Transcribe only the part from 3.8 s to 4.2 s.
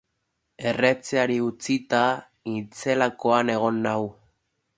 naun.